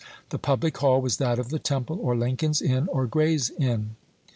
[0.29, 3.95] The "public hall" was that of the Temple, or Lincoln's Inn, or Gray's Inn.